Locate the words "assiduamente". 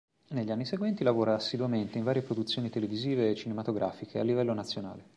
1.35-1.99